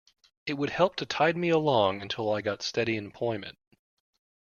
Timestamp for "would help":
0.55-0.95